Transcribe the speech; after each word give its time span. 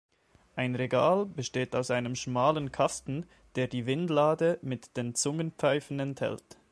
Ein 0.55 0.73
Regal 0.73 1.27
besteht 1.27 1.75
aus 1.75 1.91
einem 1.91 2.15
schmalen 2.15 2.71
Kasten, 2.71 3.27
der 3.53 3.67
die 3.67 3.85
Windlade 3.85 4.57
mit 4.63 4.97
den 4.97 5.13
Zungenpfeifen 5.13 5.99
enthält. 5.99 6.57